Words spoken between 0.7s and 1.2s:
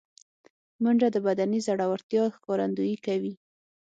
منډه د